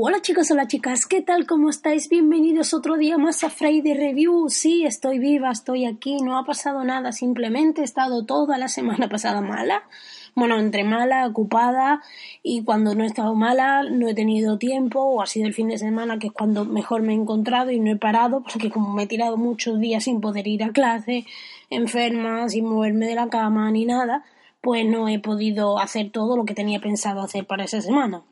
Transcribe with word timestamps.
Hola 0.00 0.22
chicos, 0.22 0.48
hola 0.52 0.68
chicas, 0.68 1.06
¿qué 1.06 1.22
tal? 1.22 1.44
¿Cómo 1.44 1.70
estáis? 1.70 2.08
Bienvenidos 2.08 2.72
otro 2.72 2.96
día 2.98 3.18
más 3.18 3.42
a 3.42 3.50
Friday 3.50 3.94
Review. 3.94 4.48
Sí, 4.48 4.84
estoy 4.84 5.18
viva, 5.18 5.50
estoy 5.50 5.86
aquí, 5.86 6.18
no 6.18 6.38
ha 6.38 6.44
pasado 6.44 6.84
nada, 6.84 7.10
simplemente 7.10 7.80
he 7.80 7.84
estado 7.84 8.24
toda 8.24 8.58
la 8.58 8.68
semana 8.68 9.08
pasada 9.08 9.40
mala. 9.40 9.82
Bueno, 10.36 10.56
entre 10.60 10.84
mala, 10.84 11.26
ocupada 11.26 12.00
y 12.44 12.62
cuando 12.62 12.94
no 12.94 13.02
he 13.02 13.08
estado 13.08 13.34
mala 13.34 13.82
no 13.82 14.06
he 14.06 14.14
tenido 14.14 14.56
tiempo 14.56 15.00
o 15.00 15.20
ha 15.20 15.26
sido 15.26 15.48
el 15.48 15.52
fin 15.52 15.66
de 15.66 15.78
semana 15.78 16.20
que 16.20 16.28
es 16.28 16.32
cuando 16.32 16.64
mejor 16.64 17.02
me 17.02 17.12
he 17.12 17.16
encontrado 17.16 17.72
y 17.72 17.80
no 17.80 17.90
he 17.90 17.96
parado 17.96 18.44
porque 18.44 18.70
como 18.70 18.94
me 18.94 19.02
he 19.02 19.06
tirado 19.08 19.36
muchos 19.36 19.80
días 19.80 20.04
sin 20.04 20.20
poder 20.20 20.46
ir 20.46 20.62
a 20.62 20.70
clase, 20.70 21.26
enferma, 21.70 22.48
sin 22.48 22.66
moverme 22.66 23.06
de 23.06 23.16
la 23.16 23.30
cama 23.30 23.68
ni 23.72 23.84
nada, 23.84 24.22
pues 24.60 24.86
no 24.86 25.08
he 25.08 25.18
podido 25.18 25.80
hacer 25.80 26.12
todo 26.12 26.36
lo 26.36 26.44
que 26.44 26.54
tenía 26.54 26.78
pensado 26.78 27.20
hacer 27.20 27.48
para 27.48 27.64
esa 27.64 27.80
semana. 27.80 28.22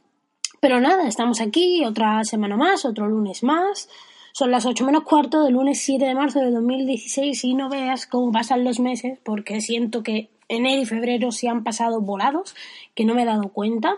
Pero 0.60 0.80
nada, 0.80 1.06
estamos 1.06 1.40
aquí 1.40 1.84
otra 1.84 2.24
semana 2.24 2.56
más, 2.56 2.84
otro 2.84 3.08
lunes 3.08 3.42
más. 3.42 3.88
Son 4.32 4.50
las 4.50 4.66
8 4.66 4.84
menos 4.84 5.04
cuarto 5.04 5.44
del 5.44 5.54
lunes 5.54 5.80
7 5.80 6.04
de 6.04 6.14
marzo 6.14 6.40
de 6.40 6.50
2016 6.50 7.44
y 7.44 7.54
no 7.54 7.68
veas 7.68 8.06
cómo 8.06 8.30
pasan 8.32 8.64
los 8.64 8.80
meses 8.80 9.18
porque 9.24 9.60
siento 9.60 10.02
que 10.02 10.28
enero 10.48 10.82
y 10.82 10.86
febrero 10.86 11.32
se 11.32 11.48
han 11.48 11.64
pasado 11.64 12.00
volados, 12.00 12.54
que 12.94 13.04
no 13.04 13.14
me 13.14 13.22
he 13.22 13.26
dado 13.26 13.48
cuenta. 13.48 13.96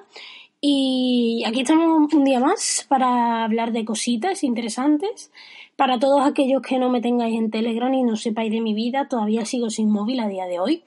Y 0.61 1.45
aquí 1.47 1.61
estamos 1.61 2.13
un 2.13 2.25
día 2.25 2.41
más 2.41 2.87
para 2.89 3.45
hablar 3.45 3.73
de 3.73 3.85
cositas 3.85 4.43
interesantes. 4.43 5.31
Para 5.77 6.01
todos 6.01 6.27
aquellos 6.27 6.63
que 6.63 6.79
no 6.79 6.91
me 6.91 7.01
tengáis 7.01 7.39
en 7.39 7.51
Telegram 7.51 7.93
y 7.95 8.03
no 8.03 8.17
sepáis 8.17 8.51
de 8.51 8.61
mi 8.61 8.75
vida, 8.75 9.07
todavía 9.09 9.45
sigo 9.45 9.71
sin 9.71 9.91
móvil 9.91 10.19
a 10.19 10.29
día 10.29 10.47
de 10.47 10.59
hoy. 10.59 10.83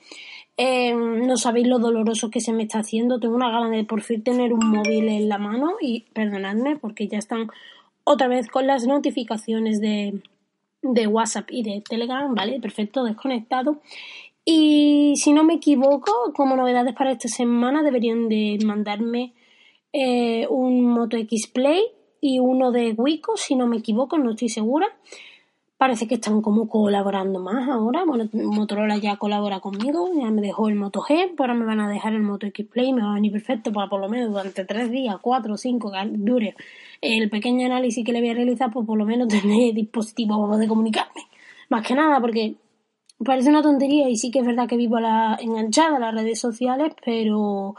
Em, 0.58 1.26
no 1.26 1.38
sabéis 1.38 1.68
lo 1.68 1.80
doloroso 1.80 2.30
que 2.30 2.41
se 2.41 2.54
me 2.54 2.64
está 2.64 2.80
haciendo. 2.80 3.20
Tengo 3.20 3.36
una 3.36 3.52
gana 3.52 3.70
de 3.70 3.84
por 3.84 4.02
fin 4.02 4.23
tener 4.23 4.54
un 4.54 4.68
móvil 4.70 5.08
en 5.09 5.30
la 5.30 5.38
mano 5.38 5.73
y 5.82 6.05
perdonadme 6.14 6.78
porque 6.78 7.08
ya 7.08 7.18
están 7.18 7.50
otra 8.04 8.28
vez 8.28 8.48
con 8.48 8.68
las 8.68 8.86
notificaciones 8.86 9.80
de, 9.80 10.22
de 10.81 11.08
WhatsApp 11.08 11.50
y 11.52 11.64
de 11.64 11.81
Telegram, 11.88 12.34
¿vale? 12.34 12.59
Perfecto, 12.59 13.03
desconectado. 13.03 13.81
Y 14.44 15.14
si 15.17 15.34
no 15.34 15.44
me 15.44 15.56
equivoco, 15.56 16.12
como 16.34 16.56
novedades 16.56 16.95
para 16.95 17.12
esta 17.12 17.28
semana 17.28 17.84
deberían 17.84 18.28
de 18.28 18.58
mandarme 18.66 19.34
eh, 19.94 20.47
un 20.50 20.86
Moto 20.86 21.18
X 21.18 21.47
Play 21.47 21.84
y 22.22 22.40
uno 22.40 22.72
de 22.72 22.94
Wico, 22.94 23.38
si 23.38 23.56
no 23.56 23.68
me 23.68 23.78
equivoco, 23.78 24.18
no 24.18 24.31
estoy 24.31 24.50
segura. 24.50 24.88
Parece 25.82 26.08
que 26.08 26.14
están 26.14 26.44
como 26.44 26.70
colaborando 26.70 27.40
más 27.40 27.68
ahora. 27.68 28.06
Bueno, 28.06 28.30
Motorola 28.34 28.98
ya 28.98 29.18
colabora 29.18 29.62
conmigo, 29.62 30.12
ya 30.14 30.30
me 30.30 30.40
dejó 30.40 30.70
el 30.70 30.76
Moto 30.76 31.02
G, 31.02 31.34
ahora 31.40 31.56
me 31.56 31.66
van 31.66 31.80
a 31.80 31.90
dejar 31.90 32.14
el 32.14 32.22
Moto 32.22 32.46
X 32.46 32.68
Play, 32.68 32.94
me 32.94 33.02
va 33.02 33.14
a 33.14 33.16
venir 33.16 33.32
perfecto 33.32 33.74
para 33.74 33.90
por 33.90 34.00
lo 34.00 34.08
menos 34.08 34.30
durante 34.30 34.64
tres 34.64 34.92
días, 34.92 35.18
cuatro 35.20 35.56
o 35.56 35.58
cinco, 35.58 35.92
dure 36.12 36.56
el 37.02 37.32
pequeño 37.32 37.66
análisis 37.66 38.06
que 38.06 38.12
le 38.12 38.20
voy 38.20 38.30
a 38.30 38.36
realizar, 38.36 38.72
pues 38.72 38.86
por 38.86 38.96
lo 38.96 39.06
menos 39.06 39.28
tener 39.42 39.74
dispositivos 39.74 40.38
poder 40.48 40.70
comunicarme. 40.70 41.24
Más 41.70 41.84
que 41.84 41.96
nada, 41.96 42.22
porque 42.22 42.58
parece 43.26 43.50
una 43.50 43.64
tontería 43.64 44.08
y 44.08 44.18
sí 44.18 44.30
que 44.30 44.38
es 44.38 44.46
verdad 44.46 44.68
que 44.68 44.78
vivo 44.78 45.00
la, 45.00 45.36
enganchada 45.42 45.98
a 45.98 46.00
las 46.00 46.14
redes 46.14 46.40
sociales, 46.40 46.94
pero 47.04 47.74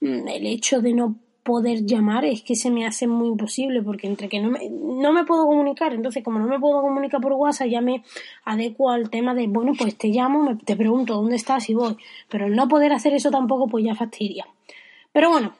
mm, 0.00 0.28
el 0.28 0.46
hecho 0.46 0.80
de 0.80 0.92
no 0.92 1.16
poder 1.48 1.86
llamar 1.86 2.26
es 2.26 2.42
que 2.42 2.56
se 2.56 2.70
me 2.70 2.84
hace 2.84 3.06
muy 3.06 3.28
imposible 3.28 3.82
porque 3.82 4.06
entre 4.06 4.28
que 4.28 4.38
no 4.38 4.50
me, 4.50 4.68
no 4.68 5.14
me 5.14 5.24
puedo 5.24 5.46
comunicar, 5.46 5.94
entonces 5.94 6.22
como 6.22 6.38
no 6.38 6.46
me 6.46 6.60
puedo 6.60 6.82
comunicar 6.82 7.22
por 7.22 7.32
WhatsApp 7.32 7.68
ya 7.68 7.80
me 7.80 8.02
adecuo 8.44 8.90
al 8.90 9.08
tema 9.08 9.34
de, 9.34 9.46
bueno, 9.46 9.72
pues 9.72 9.96
te 9.96 10.08
llamo, 10.08 10.58
te 10.62 10.76
pregunto 10.76 11.14
dónde 11.14 11.36
estás 11.36 11.70
y 11.70 11.74
voy, 11.74 11.96
pero 12.28 12.48
el 12.48 12.54
no 12.54 12.68
poder 12.68 12.92
hacer 12.92 13.14
eso 13.14 13.30
tampoco 13.30 13.66
pues 13.66 13.82
ya 13.82 13.94
fastidia. 13.94 14.46
Pero 15.10 15.30
bueno, 15.30 15.54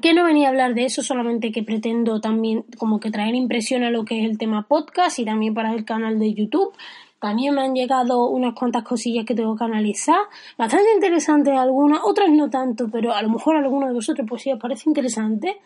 que 0.00 0.12
no 0.12 0.24
venía 0.24 0.48
a 0.48 0.50
hablar 0.50 0.74
de 0.74 0.86
eso, 0.86 1.04
solamente 1.04 1.52
que 1.52 1.62
pretendo 1.62 2.20
también 2.20 2.64
como 2.76 2.98
que 2.98 3.12
traer 3.12 3.36
impresión 3.36 3.84
a 3.84 3.92
lo 3.92 4.04
que 4.04 4.24
es 4.24 4.28
el 4.28 4.38
tema 4.38 4.66
podcast 4.66 5.20
y 5.20 5.24
también 5.24 5.54
para 5.54 5.72
el 5.72 5.84
canal 5.84 6.18
de 6.18 6.34
YouTube 6.34 6.72
también 7.22 7.54
me 7.54 7.62
han 7.62 7.72
llegado 7.72 8.28
unas 8.30 8.52
cuantas 8.52 8.82
cosillas 8.82 9.24
que 9.24 9.36
tengo 9.36 9.54
que 9.54 9.62
analizar, 9.62 10.22
bastante 10.58 10.92
interesantes 10.92 11.56
algunas, 11.56 12.00
otras 12.02 12.28
no 12.30 12.50
tanto, 12.50 12.88
pero 12.90 13.14
a 13.14 13.22
lo 13.22 13.28
mejor 13.28 13.54
a 13.54 13.60
alguno 13.60 13.86
de 13.86 13.92
vosotros 13.92 14.26
pues 14.28 14.42
sí 14.42 14.50
os 14.50 14.58
parece 14.58 14.90
interesante. 14.90 15.60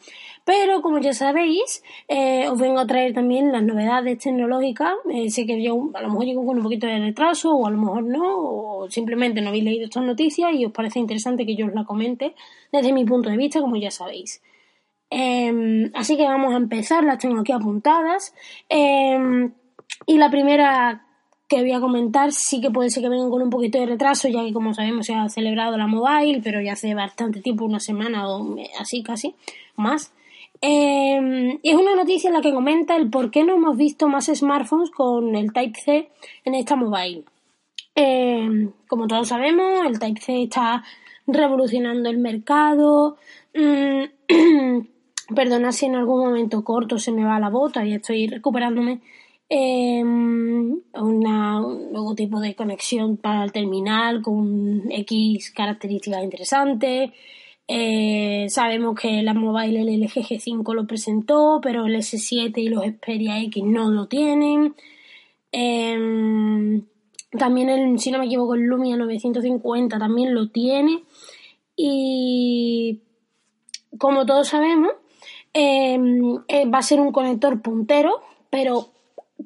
Pero 0.45 0.83
como 0.83 0.99
ya 0.99 1.15
sabéis, 1.15 1.83
eh, 2.09 2.47
os 2.51 2.61
vengo 2.61 2.79
a 2.79 2.87
traer 2.87 3.15
también 3.15 3.53
las 3.53 3.63
novedades 3.63 4.19
tecnológicas. 4.19 4.93
Eh, 5.11 5.31
sé 5.31 5.47
que 5.47 5.63
yo 5.63 5.91
a 5.95 6.03
lo 6.03 6.09
mejor 6.09 6.27
llego 6.27 6.45
con 6.45 6.59
un 6.59 6.63
poquito 6.63 6.87
de 6.87 6.99
retraso, 6.99 7.57
o 7.57 7.67
a 7.67 7.71
lo 7.71 7.79
mejor 7.79 8.05
no, 8.05 8.37
o 8.37 8.91
simplemente 8.91 9.41
no 9.41 9.49
habéis 9.49 9.65
leído 9.65 9.87
estas 9.87 10.05
noticias 10.05 10.53
y 10.53 10.67
os 10.67 10.73
parece 10.73 10.99
interesante 10.99 11.47
que 11.47 11.57
yo 11.57 11.67
os 11.67 11.73
la 11.73 11.85
comente 11.85 12.35
desde 12.71 12.93
mi 12.93 13.07
punto 13.07 13.31
de 13.31 13.39
vista, 13.39 13.63
como 13.63 13.77
ya 13.77 13.91
sabéis. 13.91 14.43
Em, 15.09 15.91
así 15.95 16.19
que 16.19 16.25
vamos 16.25 16.53
a 16.53 16.59
empezar, 16.59 17.03
las 17.03 17.19
tengo 17.19 17.41
aquí 17.41 17.53
apuntadas. 17.53 18.35
Em, 18.69 19.55
y 20.07 20.19
la 20.19 20.31
primera 20.31 21.06
que 21.49 21.61
voy 21.61 21.73
a 21.73 21.81
comentar 21.81 22.33
sí 22.33 22.61
que 22.61 22.71
puede 22.71 22.91
ser 22.91 23.03
que 23.03 23.09
vengan 23.09 23.31
con 23.31 23.43
un 23.43 23.51
poquito 23.51 23.79
de 23.79 23.87
retraso, 23.87 24.29
ya 24.29 24.45
que 24.45 24.53
como 24.53 24.75
sabemos 24.75 25.07
se 25.07 25.15
ha 25.15 25.29
celebrado 25.29 25.77
la 25.77 25.87
mobile, 25.87 26.41
pero 26.43 26.61
ya 26.61 26.73
hace 26.73 26.95
bastante 26.95 27.41
tiempo, 27.41 27.65
una 27.65 27.81
semana 27.81 28.29
o 28.29 28.57
así 28.81 29.03
casi, 29.03 29.35
más. 29.77 30.13
Eh, 30.63 31.59
es 31.63 31.75
una 31.75 31.95
noticia 31.95 32.29
en 32.29 32.35
la 32.35 32.41
que 32.41 32.53
comenta 32.53 32.97
el 32.97 33.11
por 33.11 33.31
qué 33.31 33.45
no 33.45 33.55
hemos 33.55 33.77
visto 33.77 34.09
más 34.09 34.27
smartphones 34.27 34.91
con 34.91 35.37
el 35.37 35.53
Type-C 35.53 36.09
en 36.45 36.55
esta 36.55 36.77
mobile. 36.77 37.25
Eh, 37.95 38.71
como 38.89 39.07
todos 39.07 39.29
sabemos, 39.29 39.87
el 39.87 39.99
Type-C 39.99 40.43
está 40.43 40.83
revolucionando 41.27 42.09
el 42.11 42.19
mercado. 42.19 43.17
Mm, 43.55 44.85
perdona 45.35 45.73
si 45.73 45.87
en 45.87 45.97
algún 45.97 46.25
momento 46.25 46.65
corto 46.65 46.99
se 46.99 47.13
me 47.13 47.25
va 47.25 47.39
la 47.39 47.51
bota 47.51 47.85
y 47.85 47.95
estoy 47.95 48.27
recuperándome 48.27 49.01
eh, 49.49 50.03
una, 50.03 51.61
un 51.65 51.93
nuevo 51.93 52.15
tipo 52.15 52.41
de 52.41 52.55
conexión 52.55 53.17
para 53.17 53.45
el 53.45 53.53
terminal 53.53 54.23
con 54.23 54.91
X 54.91 55.53
características 55.53 56.25
interesantes. 56.25 57.11
Eh, 57.69 58.47
sabemos 58.49 58.99
que 58.99 59.23
la 59.23 59.35
mobile 59.35 59.81
el 59.81 60.01
LG 60.01 60.23
G5 60.23 60.75
lo 60.75 60.87
presentó, 60.87 61.61
pero 61.63 61.87
el 61.87 61.97
S7 61.97 62.59
y 62.59 62.69
los 62.69 62.85
Xperia 62.85 63.41
X 63.43 63.65
no 63.65 63.91
lo 63.91 64.07
tienen. 64.07 64.75
Em, 65.53 66.85
también, 67.31 67.69
el, 67.69 67.99
si 67.99 68.11
no 68.11 68.19
me 68.19 68.27
equivoco, 68.27 68.55
el 68.55 68.63
Lumia 68.63 68.97
950 68.97 69.99
también 69.99 70.35
lo 70.35 70.49
tiene. 70.51 71.03
Y 71.77 73.01
como 73.99 74.27
todos 74.27 74.49
sabemos, 74.49 74.93
em, 75.53 76.39
eh, 76.49 76.67
va 76.69 76.79
a 76.79 76.83
ser 76.83 77.01
un 77.01 77.13
conector 77.13 77.63
puntero, 77.63 78.21
pero 78.51 78.91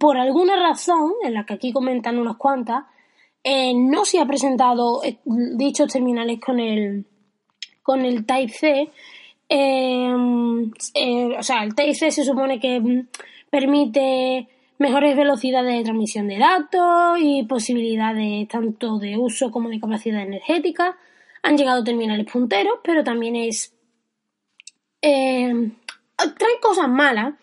por 0.00 0.16
alguna 0.16 0.56
razón, 0.56 1.12
en 1.22 1.34
la 1.34 1.44
que 1.44 1.52
aquí 1.52 1.74
comentan 1.74 2.18
unas 2.18 2.38
cuantas, 2.38 2.84
eh, 3.44 3.74
no 3.74 4.06
se 4.06 4.18
ha 4.18 4.24
presentado 4.24 5.04
eh, 5.04 5.18
dichos 5.26 5.92
terminales 5.92 6.40
con 6.40 6.58
el, 6.58 7.04
con 7.82 8.06
el 8.06 8.24
Type-C. 8.24 8.90
Em, 9.46 10.72
eh, 10.94 11.36
o 11.38 11.42
sea, 11.42 11.64
el 11.64 11.74
Type-C 11.74 12.12
se 12.12 12.24
supone 12.24 12.58
que 12.58 12.80
mm, 12.80 13.08
permite 13.50 14.48
mejores 14.78 15.14
velocidades 15.14 15.76
de 15.76 15.84
transmisión 15.84 16.28
de 16.28 16.38
datos 16.38 17.18
y 17.20 17.42
posibilidades 17.42 18.48
tanto 18.48 18.98
de 18.98 19.18
uso 19.18 19.50
como 19.50 19.68
de 19.68 19.80
capacidad 19.80 20.22
energética. 20.22 20.96
Han 21.42 21.58
llegado 21.58 21.84
terminales 21.84 22.24
punteros, 22.24 22.78
pero 22.82 23.04
también 23.04 23.36
es... 23.36 23.74
trae 25.02 25.60
cosas 26.62 26.88
malas 26.88 27.34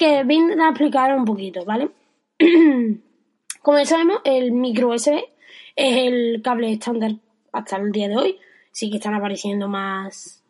que 0.00 0.24
vienen 0.24 0.62
a 0.62 0.70
explicar 0.70 1.14
un 1.14 1.26
poquito, 1.26 1.62
¿vale? 1.66 1.90
Como 3.62 3.78
ya 3.78 3.84
sabemos, 3.84 4.22
el 4.24 4.50
micro 4.50 4.88
USB 4.88 5.22
es 5.76 5.96
el 5.98 6.40
cable 6.42 6.72
estándar 6.72 7.12
hasta 7.52 7.76
el 7.76 7.92
día 7.92 8.08
de 8.08 8.16
hoy. 8.16 8.38
Sí 8.72 8.90
que 8.90 8.96
están 8.96 9.12
apareciendo 9.12 9.68
más, 9.68 10.42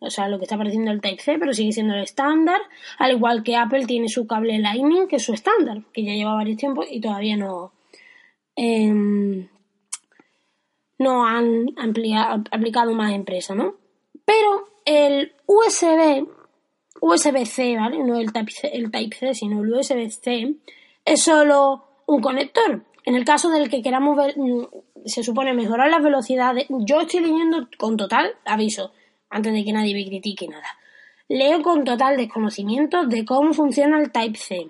o 0.00 0.10
sea, 0.10 0.28
lo 0.28 0.38
que 0.38 0.44
está 0.44 0.56
apareciendo 0.56 0.90
el 0.90 1.00
Type-C, 1.00 1.38
pero 1.38 1.52
sigue 1.52 1.70
siendo 1.70 1.94
el 1.94 2.02
estándar. 2.02 2.60
Al 2.98 3.12
igual 3.12 3.44
que 3.44 3.54
Apple 3.54 3.86
tiene 3.86 4.08
su 4.08 4.26
cable 4.26 4.58
Lightning, 4.58 5.06
que 5.06 5.16
es 5.16 5.24
su 5.24 5.34
estándar, 5.34 5.82
que 5.92 6.02
ya 6.02 6.14
lleva 6.14 6.34
varios 6.34 6.56
tiempos 6.56 6.86
y 6.90 7.00
todavía 7.00 7.36
no, 7.36 7.72
em, 8.56 9.46
no 10.98 11.24
han 11.24 11.68
ampliado, 11.76 12.42
aplicado 12.50 12.92
más 12.92 13.12
empresas, 13.12 13.56
¿no? 13.56 13.76
Pero 14.24 14.68
el 14.84 15.32
USB 15.46 16.26
USB-C, 17.00 17.76
¿vale? 17.76 17.98
No 18.04 18.18
el 18.18 18.32
Type-C, 18.32 18.68
el 18.72 18.90
Type 18.90 19.34
sino 19.34 19.62
el 19.62 19.72
USB-C, 19.72 20.54
es 21.04 21.22
solo 21.22 21.84
un 22.06 22.20
conector. 22.20 22.84
En 23.04 23.14
el 23.14 23.24
caso 23.24 23.50
del 23.50 23.70
que 23.70 23.82
queramos 23.82 24.16
ver, 24.16 24.34
mm, 24.36 24.66
se 25.06 25.22
supone 25.22 25.54
mejorar 25.54 25.90
las 25.90 26.02
velocidades, 26.02 26.66
yo 26.68 27.00
estoy 27.00 27.20
leyendo 27.20 27.68
con 27.78 27.96
total 27.96 28.34
aviso, 28.44 28.92
antes 29.30 29.52
de 29.52 29.64
que 29.64 29.72
nadie 29.72 29.94
me 29.94 30.04
critique 30.06 30.48
nada. 30.48 30.66
Leo 31.28 31.62
con 31.62 31.84
total 31.84 32.16
desconocimiento 32.16 33.06
de 33.06 33.24
cómo 33.24 33.52
funciona 33.52 34.00
el 34.00 34.10
Type-C. 34.10 34.68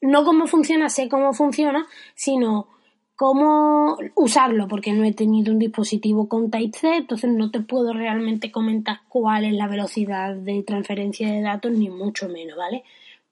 No 0.00 0.24
cómo 0.24 0.46
funciona, 0.46 0.88
sé 0.88 1.08
cómo 1.08 1.32
funciona, 1.32 1.86
sino 2.14 2.66
cómo 3.16 3.96
usarlo, 4.14 4.68
porque 4.68 4.92
no 4.92 5.04
he 5.04 5.12
tenido 5.12 5.52
un 5.52 5.58
dispositivo 5.58 6.28
con 6.28 6.50
Type-C, 6.50 6.96
entonces 6.96 7.30
no 7.30 7.50
te 7.50 7.60
puedo 7.60 7.92
realmente 7.92 8.50
comentar 8.50 9.00
cuál 9.08 9.44
es 9.44 9.52
la 9.52 9.68
velocidad 9.68 10.34
de 10.34 10.62
transferencia 10.62 11.30
de 11.30 11.42
datos, 11.42 11.72
ni 11.72 11.88
mucho 11.88 12.28
menos, 12.28 12.56
¿vale? 12.56 12.84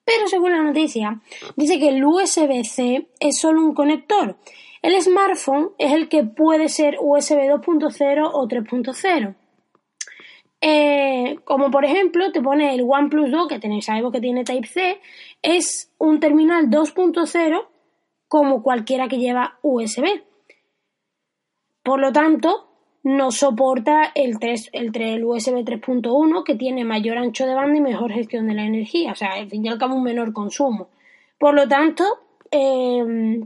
Pero 0.04 0.26
según 0.28 0.52
la 0.52 0.62
noticia, 0.62 1.20
dice 1.56 1.78
que 1.78 1.88
el 1.88 2.04
USB-C 2.04 3.08
es 3.20 3.38
solo 3.38 3.62
un 3.62 3.74
conector. 3.74 4.36
El 4.82 5.00
smartphone 5.00 5.70
es 5.78 5.92
el 5.92 6.08
que 6.08 6.24
puede 6.24 6.68
ser 6.68 6.96
USB 7.00 7.50
2.0 7.50 8.30
o 8.32 8.48
3.0. 8.48 9.34
Eh, 10.62 11.38
como 11.44 11.70
por 11.70 11.84
ejemplo, 11.84 12.32
te 12.32 12.42
pone 12.42 12.74
el 12.74 12.82
OnePlus 12.86 13.30
2, 13.30 13.48
que 13.48 13.58
tenéis, 13.58 13.86
sabemos 13.86 14.12
que 14.12 14.20
tiene 14.20 14.44
Type-C, 14.44 15.00
es 15.42 15.90
un 15.98 16.20
terminal 16.20 16.68
2.0 16.68 17.69
como 18.30 18.62
cualquiera 18.62 19.08
que 19.08 19.18
lleva 19.18 19.58
USB. 19.60 20.04
Por 21.82 21.98
lo 21.98 22.12
tanto, 22.12 22.68
no 23.02 23.32
soporta 23.32 24.12
el, 24.14 24.38
3, 24.38 24.70
el, 24.72 25.24
USB 25.24 25.64
3.1 25.64 26.44
que 26.44 26.54
tiene 26.54 26.84
mayor 26.84 27.18
ancho 27.18 27.44
de 27.44 27.54
banda 27.54 27.76
y 27.76 27.80
mejor 27.80 28.12
gestión 28.12 28.46
de 28.46 28.54
la 28.54 28.62
energía, 28.62 29.10
o 29.10 29.14
sea, 29.16 29.32
al 29.32 29.50
fin 29.50 29.66
y 29.66 29.68
al 29.68 29.78
cabo 29.78 29.96
un 29.96 30.04
menor 30.04 30.32
consumo. 30.32 30.90
Por 31.40 31.54
lo 31.54 31.66
tanto, 31.66 32.04
eh, 32.52 33.40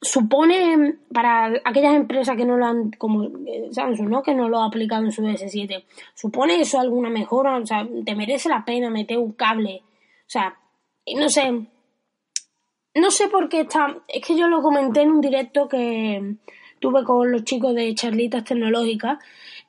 supone 0.00 0.94
para 1.12 1.60
aquellas 1.62 1.94
empresas 1.94 2.34
que 2.34 2.46
no 2.46 2.56
lo 2.56 2.64
han, 2.64 2.92
como 2.92 3.24
eh, 3.24 3.68
Samsung, 3.72 4.08
¿no? 4.08 4.22
que 4.22 4.34
no 4.34 4.48
lo 4.48 4.60
ha 4.60 4.68
aplicado 4.68 5.04
en 5.04 5.12
su 5.12 5.20
S7, 5.20 5.84
supone 6.14 6.62
eso 6.62 6.80
alguna 6.80 7.10
mejora, 7.10 7.58
o 7.58 7.66
sea, 7.66 7.86
te 8.06 8.14
merece 8.14 8.48
la 8.48 8.64
pena 8.64 8.88
meter 8.88 9.18
un 9.18 9.32
cable, 9.32 9.82
o 9.84 10.30
sea, 10.30 10.56
no 11.14 11.28
sé, 11.28 11.66
no 12.94 13.10
sé 13.10 13.28
por 13.28 13.48
qué 13.48 13.62
está, 13.62 13.96
es 14.08 14.24
que 14.24 14.36
yo 14.36 14.48
lo 14.48 14.62
comenté 14.62 15.02
en 15.02 15.10
un 15.10 15.20
directo 15.20 15.68
que 15.68 16.36
tuve 16.78 17.04
con 17.04 17.30
los 17.32 17.44
chicos 17.44 17.74
de 17.74 17.94
Charlitas 17.94 18.44
Tecnológicas, 18.44 19.18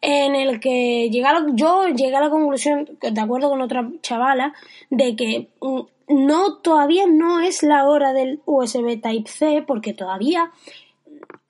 en 0.02 0.36
el 0.36 0.60
que 0.60 1.10
llegaron, 1.10 1.58
yo 1.58 1.88
llegué 1.88 2.16
a 2.16 2.22
la 2.22 2.30
conclusión, 2.30 2.98
de 3.02 3.22
acuerdo 3.22 3.50
con 3.50 3.62
otra 3.62 3.90
chavala, 4.02 4.54
de 4.90 5.16
que 5.16 5.48
mm, 5.62 5.82
no, 6.08 6.58
todavía 6.58 7.06
no 7.08 7.40
es 7.40 7.64
la 7.64 7.88
hora 7.88 8.14
del 8.14 8.42
USB 8.46 9.02
Type-C, 9.02 9.64
porque 9.66 9.94
todavía 9.94 10.52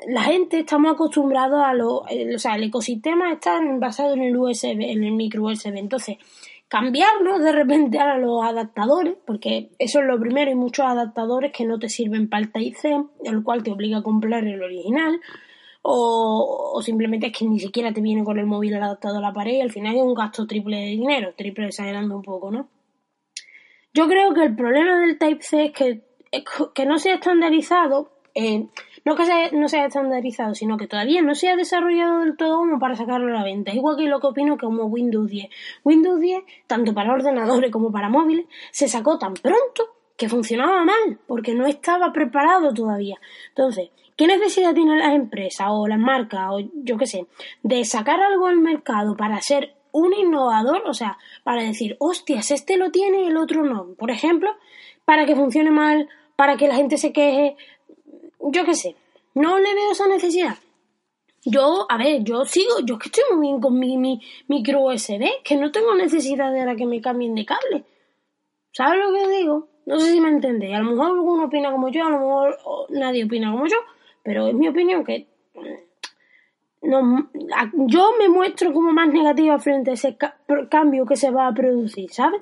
la 0.08 0.22
gente 0.24 0.60
está 0.60 0.78
muy 0.78 0.90
acostumbrado 0.90 1.64
a 1.64 1.74
lo, 1.74 1.98
o 2.00 2.38
sea, 2.38 2.56
el 2.56 2.64
ecosistema 2.64 3.32
está 3.32 3.60
basado 3.80 4.14
en 4.14 4.24
el 4.24 4.38
USB, 4.38 4.82
en 4.82 5.04
el 5.04 5.14
micro 5.14 5.44
USB. 5.44 5.76
Entonces, 5.78 6.18
cambiarlo 6.68 7.40
de 7.40 7.52
repente 7.52 8.00
a 8.00 8.18
los 8.18 8.44
adaptadores, 8.44 9.16
porque 9.26 9.70
eso 9.80 10.00
es 10.00 10.06
lo 10.06 10.20
primero, 10.20 10.50
hay 10.50 10.56
muchos 10.56 10.86
adaptadores 10.86 11.52
que 11.52 11.66
no 11.66 11.80
te 11.80 11.90
sirven 11.90 12.30
para 12.30 12.44
el 12.44 12.52
Type-C, 12.52 13.04
el 13.24 13.44
cual 13.44 13.64
te 13.64 13.72
obliga 13.72 14.00
a 14.00 14.04
comprar 14.04 14.46
el 14.46 14.62
original, 14.62 15.20
o, 15.82 16.82
simplemente 16.84 17.28
es 17.28 17.38
que 17.38 17.46
ni 17.46 17.60
siquiera 17.60 17.94
te 17.94 18.02
viene 18.02 18.24
con 18.24 18.40
el 18.40 18.48
móvil 18.48 18.74
adaptado 18.74 19.20
a 19.20 19.22
la 19.22 19.34
pared 19.34 19.54
y 19.54 19.62
al 19.62 19.72
final 19.72 19.96
es 19.96 20.02
un 20.02 20.16
gasto 20.16 20.48
triple 20.48 20.78
de 20.78 20.88
dinero, 20.88 21.34
triple 21.38 21.68
exagerando 21.68 22.16
un 22.16 22.24
poco, 22.24 22.50
¿no? 22.50 22.70
Yo 23.94 24.08
creo 24.08 24.34
que 24.34 24.44
el 24.44 24.56
problema 24.56 25.00
del 25.00 25.20
Type-C 25.20 25.66
es 25.66 25.72
que, 25.72 26.02
que 26.74 26.86
no 26.88 26.98
se 26.98 27.12
ha 27.12 27.16
estandarizado, 27.16 28.12
no 29.06 29.16
que 29.16 29.52
no 29.54 29.70
se 29.70 29.78
haya 29.78 29.88
estandarizado, 29.88 30.56
sino 30.56 30.78
que 30.78 30.88
todavía 30.88 31.22
no 31.22 31.36
se 31.36 31.50
ha 31.50 31.56
desarrollado 31.56 32.20
del 32.22 32.36
todo 32.36 32.58
como 32.58 32.80
para 32.80 32.96
sacarlo 32.96 33.28
a 33.28 33.40
la 33.40 33.44
venta. 33.44 33.72
Igual 33.72 33.98
que 33.98 34.06
lo 34.06 34.20
que 34.20 34.28
opino 34.28 34.58
como 34.58 34.86
Windows 34.86 35.30
10. 35.30 35.48
Windows 35.84 36.20
10, 36.20 36.44
tanto 36.66 36.94
para 36.94 37.14
ordenadores 37.14 37.72
como 37.72 37.92
para 37.92 38.10
móviles, 38.10 38.48
se 38.72 38.88
sacó 38.88 39.20
tan 39.20 39.36
pronto 39.36 39.96
que 40.18 40.28
funcionaba 40.28 40.84
mal, 40.84 41.20
porque 41.28 41.54
no 41.54 41.68
estaba 41.68 42.12
preparado 42.12 42.74
todavía. 42.74 43.20
Entonces, 43.50 43.90
¿qué 44.16 44.28
necesidad 44.28 44.74
tienen 44.74 45.00
las 45.00 45.14
empresas 45.14 45.68
o 45.70 45.88
las 45.88 46.00
marcas 46.00 46.48
o 46.50 46.60
yo 46.74 46.98
qué 46.98 47.06
sé, 47.06 47.28
de 47.62 47.86
sacar 47.86 48.20
algo 48.20 48.48
al 48.48 48.58
mercado 48.58 49.16
para 49.16 49.40
ser 49.42 49.76
un 49.92 50.14
innovador, 50.14 50.84
o 50.88 50.94
sea, 50.94 51.18
para 51.44 51.62
decir, 51.62 51.96
hostias, 52.00 52.52
este 52.52 52.78
lo 52.78 52.92
tiene 52.92 53.24
y 53.24 53.28
el 53.28 53.38
otro 53.38 53.64
no. 53.64 53.94
Por 53.94 54.12
ejemplo, 54.12 54.50
para 55.06 55.26
que 55.26 55.36
funcione 55.36 55.72
mal, 55.72 56.10
para 56.36 56.58
que 56.58 56.68
la 56.68 56.76
gente 56.76 56.98
se 56.98 57.14
queje, 57.14 57.56
yo 58.52 58.66
qué 58.66 58.76
sé, 58.76 58.96
no 59.34 59.60
le 59.60 59.74
veo 59.74 59.92
esa 59.92 60.08
necesidad. 60.08 60.58
Yo, 61.44 61.86
a 61.90 61.98
ver, 61.98 62.24
yo 62.24 62.44
sigo, 62.46 62.80
yo 62.84 62.98
que 62.98 63.10
estoy 63.10 63.24
muy 63.32 63.48
bien 63.48 63.62
con 63.62 63.78
mi, 63.78 63.98
mi 63.98 64.20
micro 64.48 64.82
USB, 64.82 65.44
que 65.44 65.56
no 65.56 65.72
tengo 65.72 65.94
necesidad 65.94 66.52
de 66.52 66.76
que 66.76 66.86
me 66.88 67.02
cambien 67.02 67.36
de 67.36 67.46
cable. 67.46 67.84
¿Sabes 68.72 69.00
lo 69.00 69.14
que 69.14 69.28
digo? 69.38 69.68
No 69.86 70.00
sé 70.00 70.12
si 70.12 70.20
me 70.20 70.30
entendéis. 70.30 70.76
A 70.76 70.80
lo 70.80 70.92
mejor 70.92 71.08
alguno 71.08 71.46
opina 71.46 71.72
como 71.72 71.90
yo, 71.90 72.06
a 72.06 72.10
lo 72.10 72.20
mejor 72.20 72.58
nadie 72.90 73.26
opina 73.26 73.52
como 73.52 73.68
yo, 73.68 73.78
pero 74.24 74.48
es 74.48 74.56
mi 74.56 74.68
opinión 74.68 75.04
que 75.06 75.28
no, 76.82 77.30
yo 77.74 78.12
me 78.18 78.30
muestro 78.30 78.72
como 78.74 78.92
más 78.92 79.10
negativa 79.10 79.58
frente 79.60 79.92
a 79.92 79.94
ese 79.96 80.18
cambio 80.70 81.06
que 81.06 81.16
se 81.16 81.32
va 81.32 81.48
a 81.48 81.54
producir, 81.54 82.12
¿sabes? 82.12 82.42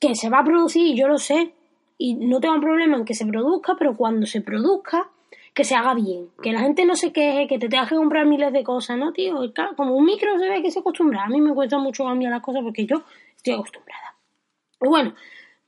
Que 0.00 0.14
se 0.14 0.30
va 0.30 0.40
a 0.40 0.44
producir, 0.44 0.96
yo 0.96 1.08
lo 1.08 1.18
sé, 1.18 1.52
y 1.98 2.14
no 2.14 2.40
tengo 2.40 2.60
problema 2.60 2.96
en 2.96 3.04
que 3.04 3.14
se 3.14 3.26
produzca, 3.26 3.76
pero 3.78 3.96
cuando 3.96 4.26
se 4.26 4.40
produzca, 4.40 5.10
que 5.58 5.64
se 5.64 5.74
haga 5.74 5.92
bien, 5.92 6.30
que 6.40 6.52
la 6.52 6.60
gente 6.60 6.84
no 6.84 6.94
se 6.94 7.12
queje, 7.12 7.48
que 7.48 7.58
te 7.58 7.68
tengas 7.68 7.88
que 7.88 7.96
comprar 7.96 8.24
miles 8.26 8.52
de 8.52 8.62
cosas, 8.62 8.96
¿no, 8.96 9.12
tío? 9.12 9.40
Como 9.76 9.96
un 9.96 10.04
micro 10.04 10.38
se 10.38 10.48
ve 10.48 10.62
que 10.62 10.70
se 10.70 10.78
acostumbra. 10.78 11.24
A 11.24 11.28
mí 11.28 11.40
me 11.40 11.52
cuesta 11.52 11.78
mucho 11.78 12.04
cambiar 12.04 12.30
las 12.30 12.42
cosas 12.42 12.62
porque 12.62 12.86
yo 12.86 13.02
estoy 13.34 13.54
acostumbrada. 13.54 14.14
Y 14.80 14.86
bueno, 14.86 15.16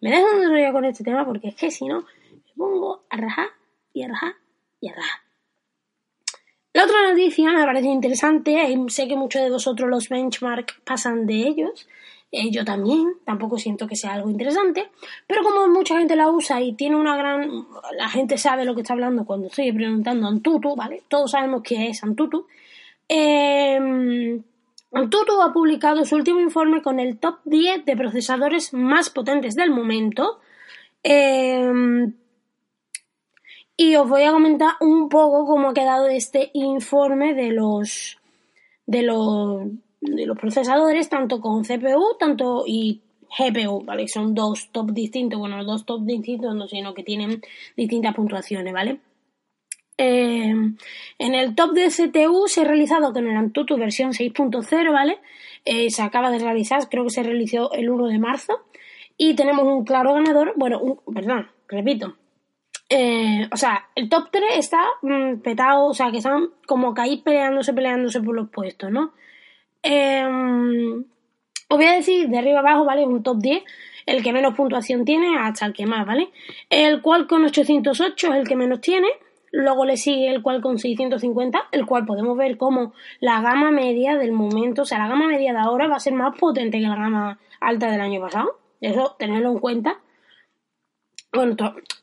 me 0.00 0.10
dejo 0.10 0.28
de 0.30 0.44
enrollar 0.44 0.72
con 0.72 0.84
este 0.84 1.02
tema 1.02 1.24
porque 1.24 1.48
es 1.48 1.56
que 1.56 1.72
si 1.72 1.88
no, 1.88 2.02
me 2.02 2.54
pongo 2.56 3.02
a 3.10 3.16
rajar 3.16 3.48
y 3.92 4.04
a 4.04 4.08
rajar 4.10 4.34
y 4.80 4.90
a 4.90 4.94
rajar. 4.94 5.20
La 6.72 6.84
otra 6.84 7.08
noticia 7.08 7.50
me 7.50 7.64
parece 7.64 7.88
interesante, 7.88 8.76
sé 8.90 9.08
que 9.08 9.16
muchos 9.16 9.42
de 9.42 9.50
vosotros 9.50 9.90
los 9.90 10.08
benchmarks 10.08 10.82
pasan 10.84 11.26
de 11.26 11.34
ellos, 11.34 11.88
eh, 12.32 12.50
yo 12.50 12.64
también, 12.64 13.14
tampoco 13.24 13.58
siento 13.58 13.86
que 13.88 13.96
sea 13.96 14.14
algo 14.14 14.30
interesante, 14.30 14.90
pero 15.26 15.42
como 15.42 15.66
mucha 15.68 15.98
gente 15.98 16.14
la 16.14 16.30
usa 16.30 16.60
y 16.60 16.74
tiene 16.74 16.96
una 16.96 17.16
gran... 17.16 17.66
la 17.96 18.08
gente 18.08 18.38
sabe 18.38 18.64
lo 18.64 18.74
que 18.74 18.82
está 18.82 18.94
hablando 18.94 19.24
cuando 19.24 19.48
estoy 19.48 19.72
preguntando 19.72 20.28
Antutu, 20.28 20.76
¿vale? 20.76 21.02
Todos 21.08 21.32
sabemos 21.32 21.62
qué 21.62 21.88
es 21.88 22.02
Antutu. 22.04 22.46
Eh, 23.08 24.40
Antutu 24.92 25.42
ha 25.42 25.52
publicado 25.52 26.04
su 26.04 26.14
último 26.14 26.40
informe 26.40 26.82
con 26.82 27.00
el 27.00 27.18
top 27.18 27.38
10 27.44 27.84
de 27.84 27.96
procesadores 27.96 28.72
más 28.74 29.10
potentes 29.10 29.56
del 29.56 29.70
momento. 29.70 30.40
Eh, 31.02 32.12
y 33.76 33.96
os 33.96 34.06
voy 34.06 34.24
a 34.24 34.32
comentar 34.32 34.74
un 34.80 35.08
poco 35.08 35.46
cómo 35.46 35.70
ha 35.70 35.74
quedado 35.74 36.06
este 36.06 36.50
informe 36.52 37.32
de 37.32 37.50
los 37.50 38.18
de 38.86 39.02
los 39.02 39.68
de 40.00 40.26
los 40.26 40.38
procesadores 40.38 41.08
tanto 41.08 41.40
con 41.40 41.62
CPU 41.62 42.16
tanto 42.18 42.64
y 42.66 43.02
GPU, 43.38 43.84
¿vale? 43.84 44.08
Son 44.08 44.34
dos 44.34 44.70
top 44.72 44.90
distintos, 44.92 45.38
bueno, 45.38 45.62
dos 45.64 45.84
top 45.84 46.04
distintos, 46.04 46.54
no, 46.54 46.66
sino 46.66 46.94
que 46.94 47.02
tienen 47.02 47.40
distintas 47.76 48.14
puntuaciones, 48.14 48.72
¿vale? 48.72 49.00
Eh, 49.98 50.54
en 51.18 51.34
el 51.34 51.54
top 51.54 51.72
de 51.72 51.88
CPU 51.88 52.48
se 52.48 52.62
ha 52.62 52.64
realizado 52.64 53.12
con 53.12 53.28
el 53.28 53.36
Antutu 53.36 53.76
versión 53.76 54.12
6.0, 54.12 54.92
¿vale? 54.92 55.18
Eh, 55.64 55.90
se 55.90 56.02
acaba 56.02 56.30
de 56.30 56.38
realizar, 56.38 56.88
creo 56.88 57.04
que 57.04 57.10
se 57.10 57.22
realizó 57.22 57.70
el 57.72 57.90
1 57.90 58.08
de 58.08 58.18
marzo. 58.18 58.64
Y 59.18 59.34
tenemos 59.34 59.66
un 59.66 59.84
claro 59.84 60.14
ganador, 60.14 60.54
bueno, 60.56 60.80
un, 60.80 61.14
perdón, 61.14 61.50
repito, 61.68 62.16
eh, 62.88 63.48
o 63.52 63.56
sea, 63.56 63.88
el 63.94 64.08
top 64.08 64.30
3 64.32 64.44
está 64.56 64.80
mm, 65.02 65.40
petado, 65.42 65.86
o 65.86 65.94
sea, 65.94 66.10
que 66.10 66.18
están 66.18 66.48
como 66.66 66.94
ahí 66.96 67.22
peleándose, 67.22 67.74
peleándose 67.74 68.20
por 68.22 68.34
los 68.34 68.48
puestos, 68.48 68.90
¿no? 68.90 69.12
Eh, 69.82 70.26
os 71.68 71.76
voy 71.76 71.86
a 71.86 71.92
decir 71.92 72.28
de 72.28 72.38
arriba 72.38 72.60
abajo, 72.60 72.84
¿vale? 72.84 73.06
Un 73.06 73.22
top 73.22 73.38
10, 73.38 73.62
el 74.06 74.22
que 74.22 74.32
menos 74.32 74.54
puntuación 74.54 75.04
tiene 75.04 75.38
hasta 75.38 75.66
el 75.66 75.72
que 75.72 75.86
más, 75.86 76.06
¿vale? 76.06 76.30
El 76.68 77.00
cual 77.00 77.26
con 77.26 77.44
808 77.44 78.32
es 78.32 78.38
el 78.40 78.48
que 78.48 78.56
menos 78.56 78.80
tiene, 78.80 79.08
luego 79.52 79.84
le 79.84 79.96
sigue 79.96 80.28
el 80.28 80.42
cual 80.42 80.60
con 80.60 80.78
650, 80.78 81.68
el 81.72 81.86
cual 81.86 82.06
podemos 82.06 82.36
ver 82.36 82.56
como 82.56 82.92
la 83.20 83.40
gama 83.40 83.70
media 83.70 84.16
del 84.16 84.32
momento, 84.32 84.82
o 84.82 84.84
sea, 84.84 84.98
la 84.98 85.08
gama 85.08 85.26
media 85.26 85.52
de 85.52 85.58
ahora 85.58 85.86
va 85.86 85.96
a 85.96 86.00
ser 86.00 86.12
más 86.12 86.36
potente 86.38 86.78
que 86.78 86.86
la 86.86 86.96
gama 86.96 87.38
alta 87.60 87.90
del 87.90 88.00
año 88.00 88.20
pasado, 88.20 88.58
eso 88.80 89.14
tenerlo 89.18 89.52
en 89.52 89.58
cuenta 89.58 90.00
bueno, 91.32 91.54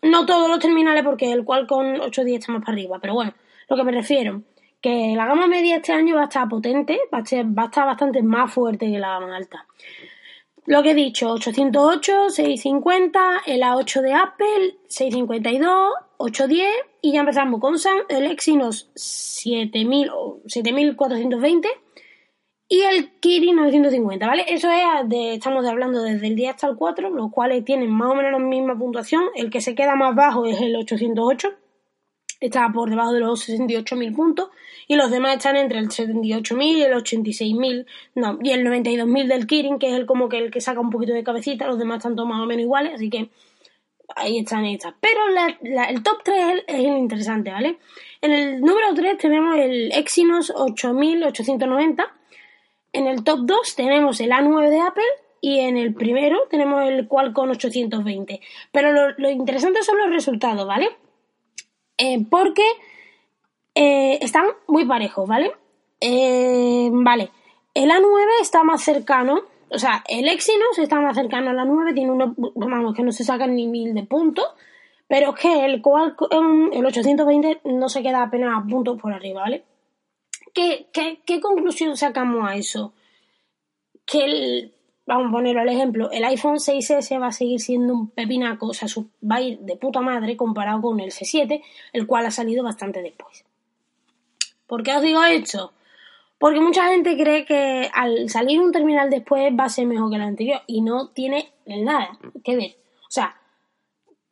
no 0.03 0.25
todos 0.25 0.49
los 0.49 0.59
terminales 0.59 1.03
porque 1.03 1.31
el 1.31 1.43
cual 1.43 1.67
con 1.67 1.99
8 1.99 2.23
días 2.23 2.39
está 2.39 2.53
más 2.53 2.61
para 2.61 2.73
arriba, 2.73 2.99
pero 3.01 3.13
bueno, 3.13 3.33
lo 3.69 3.75
que 3.75 3.83
me 3.83 3.91
refiero, 3.91 4.43
que 4.81 5.13
la 5.15 5.25
gama 5.25 5.47
media 5.47 5.77
este 5.77 5.93
año 5.93 6.15
va 6.15 6.21
a 6.21 6.25
estar 6.25 6.47
potente, 6.47 6.99
va 7.13 7.19
a, 7.19 7.21
a 7.21 7.65
estar 7.65 7.85
bastante 7.85 8.21
más 8.23 8.53
fuerte 8.53 8.91
que 8.91 8.99
la 8.99 9.19
gama 9.19 9.35
alta. 9.35 9.65
Lo 10.65 10.83
que 10.83 10.91
he 10.91 10.95
dicho, 10.95 11.31
808, 11.31 12.29
650, 12.29 13.41
el 13.45 13.61
A8 13.61 14.01
de 14.01 14.13
Apple, 14.13 14.77
652, 14.87 15.93
810 16.17 16.69
y 17.01 17.13
ya 17.13 17.21
empezamos 17.21 17.61
con 17.61 17.75
el 18.09 18.25
Exynos 18.25 18.89
7000 18.95 20.09
o 20.09 20.39
7420 20.45 21.69
y 22.67 22.81
el 22.81 23.11
Kiri 23.21 23.53
950, 23.53 24.27
¿vale? 24.27 24.45
Eso 24.49 24.69
es, 24.69 25.07
de, 25.07 25.35
estamos 25.35 25.65
hablando 25.65 26.03
desde 26.03 26.27
el 26.27 26.35
10 26.35 26.55
hasta 26.55 26.67
el 26.67 26.75
4, 26.75 27.11
los 27.11 27.31
cuales 27.31 27.63
tienen 27.63 27.89
más 27.89 28.11
o 28.11 28.15
menos 28.15 28.33
la 28.33 28.39
misma 28.39 28.77
puntuación. 28.77 29.23
El 29.35 29.49
que 29.49 29.61
se 29.61 29.73
queda 29.73 29.95
más 29.95 30.15
bajo 30.15 30.45
es 30.45 30.59
el 30.59 30.75
808. 30.75 31.53
Está 32.39 32.71
por 32.71 32.89
debajo 32.89 33.13
de 33.13 33.19
los 33.19 33.47
68.000 33.47 34.15
puntos 34.15 34.49
y 34.87 34.95
los 34.95 35.11
demás 35.11 35.37
están 35.37 35.57
entre 35.57 35.79
el 35.79 35.89
78.000 35.89 36.63
y 36.63 36.83
el 36.83 36.93
86.000, 36.93 37.85
no, 38.15 38.39
y 38.41 38.51
el 38.51 38.65
92.000 38.65 39.27
del 39.27 39.47
Kirin, 39.47 39.79
que 39.79 39.87
es 39.87 39.93
el 39.93 40.05
como 40.05 40.29
que 40.29 40.37
el 40.37 40.51
que 40.51 40.61
saca 40.61 40.79
un 40.79 40.89
poquito 40.89 41.13
de 41.13 41.23
cabecita, 41.23 41.67
los 41.67 41.77
demás 41.77 41.97
están 41.97 42.15
todos 42.15 42.29
más 42.29 42.41
o 42.41 42.45
menos 42.45 42.63
iguales, 42.63 42.93
así 42.93 43.09
que 43.09 43.29
ahí 44.15 44.39
están 44.39 44.65
estas. 44.65 44.93
Pero 44.99 45.19
el 45.89 46.03
top 46.03 46.23
3 46.23 46.63
es 46.67 46.75
el 46.75 46.97
interesante, 46.97 47.51
¿vale? 47.51 47.77
En 48.21 48.31
el 48.31 48.61
número 48.61 48.93
3 48.95 49.17
tenemos 49.17 49.57
el 49.57 49.91
Exynos 49.91 50.51
8890, 50.55 52.05
en 52.93 53.07
el 53.07 53.23
top 53.23 53.39
2 53.43 53.75
tenemos 53.75 54.19
el 54.21 54.31
A9 54.31 54.69
de 54.69 54.79
Apple 54.79 55.03
y 55.41 55.59
en 55.59 55.77
el 55.77 55.93
primero 55.93 56.39
tenemos 56.49 56.83
el 56.83 57.07
Qualcomm 57.07 57.51
820. 57.51 58.41
Pero 58.71 58.91
lo, 58.91 59.11
lo 59.17 59.29
interesante 59.29 59.83
son 59.83 59.97
los 59.97 60.09
resultados, 60.09 60.65
¿vale? 60.65 60.89
Eh, 61.97 62.25
porque 62.29 62.63
eh, 63.73 64.19
están 64.21 64.45
muy 64.67 64.85
parejos, 64.85 65.27
¿vale? 65.27 65.51
Eh, 65.99 66.89
vale, 66.91 67.31
el 67.73 67.89
A9 67.89 68.41
está 68.41 68.63
más 68.63 68.83
cercano, 68.83 69.41
o 69.69 69.79
sea, 69.79 70.03
el 70.07 70.27
Exynos 70.27 70.77
está 70.77 70.99
más 70.99 71.15
cercano 71.15 71.49
al 71.49 71.57
A9, 71.57 71.93
tiene 71.93 72.11
uno, 72.11 72.35
vamos, 72.55 72.95
que 72.95 73.03
no 73.03 73.11
se 73.11 73.23
sacan 73.23 73.55
ni 73.55 73.67
mil 73.67 73.93
de 73.95 74.03
puntos, 74.03 74.45
pero 75.07 75.33
es 75.33 75.39
que 75.39 75.65
el, 75.65 75.81
el 76.71 76.85
820 76.85 77.61
no 77.65 77.89
se 77.89 78.03
queda 78.03 78.23
apenas 78.23 78.57
a 78.57 78.67
puntos 78.67 78.99
por 79.01 79.13
arriba, 79.13 79.41
¿vale? 79.41 79.63
¿Qué, 80.53 80.87
qué, 80.91 81.21
qué 81.25 81.39
conclusión 81.39 81.97
sacamos 81.97 82.47
a 82.47 82.55
eso? 82.55 82.93
Que 84.05 84.25
el, 84.25 84.76
vamos 85.07 85.29
a 85.29 85.31
ponerlo 85.31 85.61
al 85.61 85.69
ejemplo, 85.69 86.11
el 86.11 86.23
iPhone 86.25 86.57
6S 86.57 87.19
va 87.19 87.27
a 87.27 87.31
seguir 87.31 87.61
siendo 87.61 87.93
un 87.93 88.09
pepinaco, 88.09 88.67
o 88.67 88.73
sea, 88.73 88.89
va 89.23 89.37
a 89.37 89.41
ir 89.41 89.57
de 89.59 89.77
puta 89.77 90.01
madre 90.01 90.35
comparado 90.35 90.81
con 90.81 90.99
el 90.99 91.11
C7, 91.11 91.63
el 91.93 92.05
cual 92.05 92.25
ha 92.25 92.31
salido 92.31 92.61
bastante 92.63 93.01
después. 93.01 93.45
¿Por 94.67 94.83
qué 94.83 94.93
os 94.93 95.01
digo 95.01 95.23
esto? 95.23 95.71
Porque 96.37 96.59
mucha 96.59 96.89
gente 96.89 97.17
cree 97.17 97.45
que 97.45 97.89
al 97.93 98.29
salir 98.29 98.59
un 98.59 98.73
terminal 98.73 99.09
después 99.09 99.51
va 99.57 99.63
a 99.63 99.69
ser 99.69 99.87
mejor 99.87 100.09
que 100.09 100.17
el 100.17 100.21
anterior 100.23 100.61
y 100.67 100.81
no 100.81 101.07
tiene 101.07 101.53
nada 101.65 102.19
que 102.43 102.57
ver. 102.57 102.75
O 103.07 103.09
sea, 103.09 103.37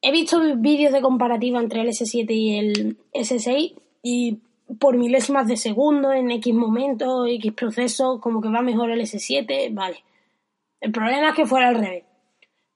he 0.02 0.12
visto 0.12 0.42
vídeos 0.58 0.92
de 0.92 1.02
comparativa 1.02 1.60
entre 1.60 1.82
el 1.82 1.88
S7 1.88 2.30
y 2.30 2.58
el 2.60 2.98
S6 3.14 3.76
y 4.04 4.40
por 4.78 4.98
milésimas 4.98 5.48
de 5.48 5.56
segundo 5.56 6.12
en 6.12 6.32
X 6.32 6.54
momento, 6.54 7.26
X 7.26 7.54
proceso, 7.54 8.20
como 8.20 8.42
que 8.42 8.50
va 8.50 8.62
mejor 8.62 8.92
el 8.92 9.00
S7, 9.00 9.74
vale 9.74 10.04
el 10.86 10.92
problema 10.92 11.30
es 11.30 11.36
que 11.36 11.48
fuera 11.48 11.70
al 11.70 11.76
revés. 11.76 12.04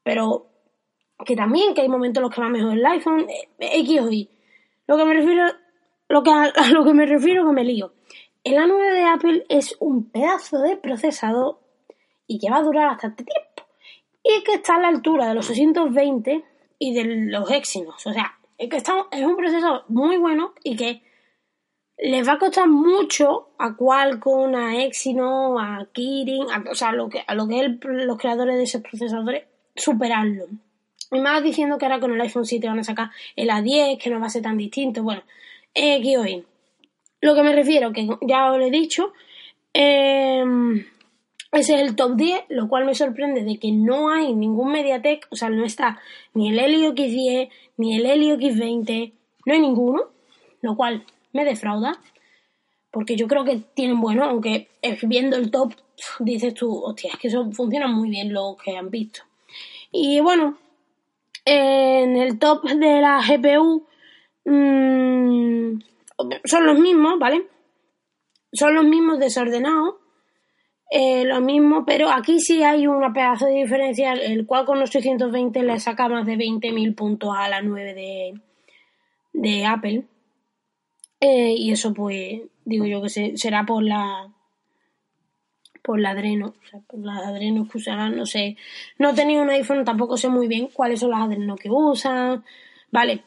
Pero 0.01 0.47
que 1.23 1.35
también 1.35 1.75
que 1.75 1.81
hay 1.81 1.89
momentos 1.89 2.19
en 2.19 2.23
los 2.23 2.33
que 2.33 2.41
va 2.41 2.49
mejor 2.49 2.73
el 2.73 2.83
iPhone, 2.83 3.27
eh, 3.29 3.49
X 3.59 4.01
o 4.01 4.09
Y. 4.09 4.31
Lo 4.87 4.97
que 4.97 5.05
me 5.05 5.13
refiero, 5.13 5.45
lo 6.07 6.23
que, 6.23 6.31
a, 6.31 6.69
lo 6.71 6.83
que 6.83 6.93
me 6.95 7.05
refiero 7.05 7.45
que 7.45 7.53
me 7.53 7.63
lío. 7.63 7.93
El 8.43 8.55
A9 8.55 8.93
de 8.93 9.03
Apple 9.03 9.45
es 9.47 9.77
un 9.79 10.09
pedazo 10.09 10.57
de 10.57 10.75
procesador 10.77 11.59
y 12.25 12.39
que 12.39 12.49
va 12.49 12.57
a 12.57 12.63
durar 12.63 12.87
bastante 12.87 13.23
tiempo. 13.23 13.71
Y 14.23 14.43
que 14.43 14.53
está 14.53 14.77
a 14.77 14.79
la 14.79 14.87
altura 14.87 15.27
de 15.27 15.35
los 15.35 15.45
620 15.45 16.43
y 16.79 16.93
de 16.95 17.03
los 17.29 17.51
Exynos. 17.51 18.07
O 18.07 18.11
sea, 18.11 18.39
es 18.57 18.69
que 18.69 18.77
está, 18.77 19.05
es 19.11 19.23
un 19.23 19.35
procesador 19.35 19.85
muy 19.87 20.17
bueno 20.17 20.53
y 20.63 20.75
que 20.75 21.03
les 22.01 22.27
va 22.27 22.33
a 22.33 22.39
costar 22.39 22.67
mucho 22.67 23.49
a 23.57 23.75
Qualcomm, 23.75 24.55
a 24.55 24.83
Exynos, 24.83 25.57
a 25.59 25.85
Kirin, 25.91 26.45
o 26.69 26.75
sea, 26.75 26.89
a 26.89 26.93
lo 26.93 27.09
que, 27.09 27.23
a 27.25 27.35
lo 27.35 27.47
que 27.47 27.59
es 27.59 27.71
los 27.83 28.17
creadores 28.17 28.55
de 28.55 28.63
esos 28.63 28.81
procesadores, 28.81 29.43
superarlo. 29.75 30.45
Y 31.11 31.19
más 31.19 31.43
diciendo 31.43 31.77
que 31.77 31.85
ahora 31.85 31.99
con 31.99 32.13
el 32.13 32.21
iPhone 32.21 32.45
7 32.45 32.67
van 32.67 32.79
a 32.79 32.83
sacar 32.83 33.09
el 33.35 33.49
A10, 33.49 33.97
que 33.97 34.09
no 34.09 34.19
va 34.19 34.27
a 34.27 34.29
ser 34.29 34.43
tan 34.43 34.57
distinto. 34.57 35.03
Bueno, 35.03 35.23
eh, 35.73 36.17
hoy. 36.17 36.45
Lo 37.21 37.35
que 37.35 37.43
me 37.43 37.53
refiero, 37.53 37.91
que 37.91 38.07
ya 38.21 38.49
os 38.51 38.57
lo 38.57 38.65
he 38.65 38.71
dicho, 38.71 39.11
em, 39.73 40.85
ese 41.51 41.75
es 41.75 41.81
el 41.81 41.95
top 41.97 42.15
10, 42.15 42.43
lo 42.47 42.69
cual 42.69 42.85
me 42.85 42.95
sorprende 42.95 43.43
de 43.43 43.57
que 43.57 43.73
no 43.73 44.09
hay 44.09 44.33
ningún 44.33 44.71
MediaTek, 44.71 45.27
o 45.31 45.35
sea, 45.35 45.49
no 45.49 45.65
está 45.65 45.99
ni 46.33 46.49
el 46.49 46.59
Helio 46.59 46.93
X10, 46.93 47.49
ni 47.75 47.97
el 47.97 48.05
Helio 48.05 48.37
X20, 48.37 49.11
no 49.45 49.53
hay 49.53 49.59
ninguno, 49.59 50.03
lo 50.61 50.77
cual 50.77 51.03
me 51.33 51.45
defrauda. 51.45 51.99
Porque 52.91 53.15
yo 53.15 53.27
creo 53.27 53.45
que 53.45 53.57
tienen 53.75 54.01
bueno, 54.01 54.23
aunque 54.23 54.69
viendo 55.03 55.37
el 55.37 55.51
top 55.51 55.73
dices 56.19 56.53
tú, 56.53 56.83
hostia, 56.83 57.11
es 57.13 57.19
que 57.19 57.27
eso 57.27 57.49
funciona 57.51 57.87
muy 57.87 58.09
bien 58.09 58.33
lo 58.33 58.57
que 58.63 58.75
han 58.75 58.89
visto. 58.89 59.21
Y 59.91 60.19
bueno, 60.21 60.57
en 61.45 62.17
el 62.17 62.39
top 62.39 62.63
de 62.63 63.01
la 63.01 63.21
GPU 63.21 63.85
mmm, 64.45 65.79
son 66.45 66.65
los 66.65 66.79
mismos, 66.79 67.19
¿vale? 67.19 67.47
Son 68.51 68.73
los 68.73 68.85
mismos 68.85 69.19
desordenados. 69.19 69.95
Eh, 70.91 71.23
lo 71.23 71.39
mismo, 71.39 71.85
pero 71.85 72.09
aquí 72.09 72.39
sí 72.39 72.63
hay 72.63 72.87
una 72.87 73.13
pedazo 73.13 73.45
de 73.45 73.61
diferencia, 73.61 74.13
el 74.13 74.47
los 74.47 74.89
820 74.89 75.61
le 75.61 75.79
saca 75.79 76.09
más 76.09 76.25
de 76.25 76.35
20.000 76.35 76.95
puntos 76.95 77.29
a 77.37 77.47
la 77.47 77.61
9 77.61 77.93
de, 77.93 78.33
de 79.33 79.65
Apple. 79.67 80.05
Eh, 81.21 81.53
y 81.57 81.71
eso 81.71 81.93
pues 81.93 82.41
digo 82.65 82.85
yo 82.85 83.01
que 83.01 83.37
será 83.37 83.65
por 83.65 83.83
la 83.83 84.31
por 85.81 85.99
la 85.99 86.11
Adreno, 86.11 86.53
o 86.61 86.67
sea, 86.69 86.79
por 86.81 86.99
las 86.99 87.25
Adreno 87.25 87.67
que 87.67 87.77
usarán, 87.77 88.15
no 88.15 88.25
sé, 88.25 88.57
no 88.97 89.09
he 89.09 89.13
tenido 89.13 89.41
un 89.41 89.49
iPhone, 89.49 89.85
tampoco 89.85 90.17
sé 90.17 90.29
muy 90.29 90.47
bien 90.47 90.67
cuáles 90.71 90.99
son 90.99 91.11
las 91.11 91.21
Adreno 91.21 91.55
que 91.55 91.69
usan, 91.71 92.43
vale, 92.91 93.23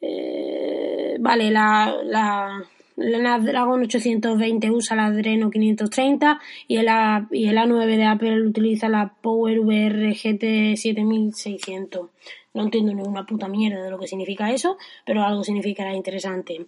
eh, 0.00 1.16
vale, 1.20 1.50
la, 1.50 1.94
la, 2.04 2.64
la 2.96 3.38
Dragon 3.38 3.80
820 3.80 4.70
usa 4.70 4.96
la 4.96 5.06
Adreno 5.06 5.50
530 5.50 6.40
y 6.68 6.76
el, 6.76 6.88
A, 6.88 7.28
y 7.30 7.48
el 7.48 7.56
A9 7.56 7.96
de 7.96 8.04
Apple 8.04 8.42
utiliza 8.42 8.88
la 8.88 9.14
PowerVR 9.20 10.12
GT 10.14 10.76
7600. 10.76 12.10
No 12.54 12.62
entiendo 12.62 12.94
ni 12.94 13.02
una 13.02 13.26
puta 13.26 13.48
mierda 13.48 13.82
de 13.82 13.90
lo 13.90 13.98
que 13.98 14.06
significa 14.06 14.52
eso, 14.52 14.76
pero 15.04 15.24
algo 15.24 15.42
significará 15.42 15.92
interesante. 15.94 16.66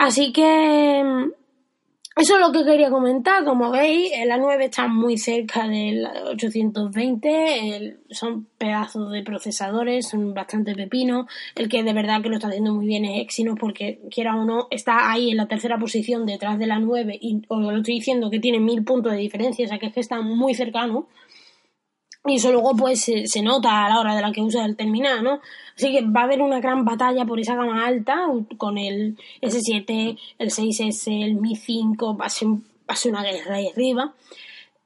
Así 0.00 0.32
que 0.32 1.02
mm, 1.04 1.30
eso 2.16 2.34
es 2.34 2.40
lo 2.40 2.52
que 2.52 2.64
quería 2.64 2.88
comentar. 2.88 3.44
Como 3.44 3.70
veis, 3.70 4.10
el 4.14 4.30
A9 4.30 4.64
está 4.64 4.88
muy 4.88 5.18
cerca 5.18 5.68
del 5.68 6.06
820. 6.06 7.98
son 8.08 8.46
pedazos 8.56 9.12
de 9.12 9.22
procesadores, 9.22 10.08
son 10.08 10.32
bastante 10.32 10.74
pepinos. 10.74 11.26
El 11.54 11.68
que 11.68 11.82
de 11.82 11.92
verdad 11.92 12.22
que 12.22 12.30
lo 12.30 12.36
está 12.36 12.48
haciendo 12.48 12.72
muy 12.72 12.86
bien 12.86 13.04
es 13.04 13.20
Exynos 13.20 13.58
porque, 13.60 14.00
quiera 14.10 14.34
o 14.36 14.46
no, 14.46 14.68
está 14.70 15.12
ahí 15.12 15.32
en 15.32 15.36
la 15.36 15.48
tercera 15.48 15.78
posición 15.78 16.24
detrás 16.24 16.58
de 16.58 16.66
la 16.66 16.78
9 16.78 17.18
y 17.20 17.42
os 17.48 17.60
lo 17.60 17.76
estoy 17.76 17.96
diciendo 17.96 18.30
que 18.30 18.40
tiene 18.40 18.58
mil 18.58 18.82
puntos 18.82 19.12
de 19.12 19.18
diferencia, 19.18 19.66
o 19.66 19.68
sea 19.68 19.78
que 19.78 19.88
es 19.88 19.92
que 19.92 20.00
está 20.00 20.22
muy 20.22 20.54
cercano. 20.54 21.08
Y 22.26 22.36
eso 22.36 22.52
luego 22.52 22.76
pues 22.76 23.02
se, 23.04 23.42
nota 23.42 23.86
a 23.86 23.88
la 23.88 23.98
hora 23.98 24.14
de 24.14 24.20
la 24.20 24.30
que 24.30 24.42
usa 24.42 24.66
el 24.66 24.76
terminal, 24.76 25.24
¿no? 25.24 25.40
Así 25.74 25.90
que 25.90 26.02
va 26.02 26.22
a 26.22 26.24
haber 26.24 26.42
una 26.42 26.60
gran 26.60 26.84
batalla 26.84 27.24
por 27.24 27.40
esa 27.40 27.54
gama 27.54 27.86
alta 27.86 28.26
con 28.58 28.76
el 28.76 29.16
S7, 29.40 30.18
el 30.38 30.50
6S, 30.50 31.24
el 31.24 31.36
Mi 31.36 31.56
5, 31.56 32.16
va 32.18 32.26
a 32.26 32.28
ser, 32.28 32.48
va 32.48 32.58
a 32.88 32.96
ser 32.96 33.12
una 33.12 33.22
guerra 33.22 33.56
ahí 33.56 33.68
arriba. 33.68 34.12